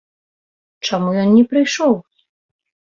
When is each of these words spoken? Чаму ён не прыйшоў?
Чаму 0.89 1.09
ён 1.25 1.29
не 1.37 1.43
прыйшоў? 1.53 1.93